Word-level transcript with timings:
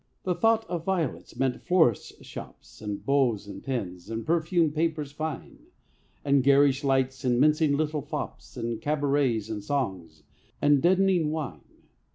The 0.23 0.33
thought 0.33 0.67
of 0.67 0.83
violets 0.83 1.35
meant 1.35 1.61
florists' 1.61 2.25
shops, 2.25 2.81
And 2.81 3.05
bows 3.05 3.45
and 3.45 3.63
pins, 3.63 4.09
and 4.09 4.25
perfumed 4.25 4.73
papers 4.73 5.11
fine; 5.11 5.59
And 6.25 6.43
garish 6.43 6.83
lights, 6.83 7.23
and 7.23 7.39
mincing 7.39 7.77
little 7.77 8.01
fops 8.01 8.57
And 8.57 8.81
cabarets 8.81 9.47
and 9.47 9.63
songs, 9.63 10.23
and 10.59 10.81
deadening 10.81 11.29
wine. 11.29 11.83